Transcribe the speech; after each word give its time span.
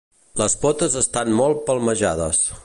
Les 0.41 0.55
potes 0.63 0.97
estan 1.03 1.31
molt 1.41 1.63
palmejades. 1.69 2.43